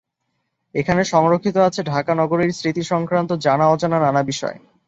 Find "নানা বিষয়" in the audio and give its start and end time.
3.99-4.57